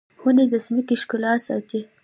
[0.23, 1.79] ونې د ځمکې ښکلا ساتي